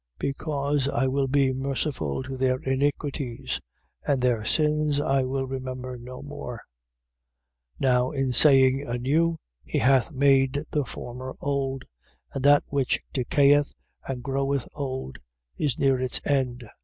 [0.17, 3.61] Because I will be merciful to their iniquities:
[4.03, 6.55] and their sins I will remember no more.
[7.79, 7.81] 8:13.
[7.81, 11.83] Now in saying a new, he hath made the former old.
[12.33, 13.71] And that which decayeth
[14.07, 15.19] and groweth old
[15.55, 16.67] is near its end.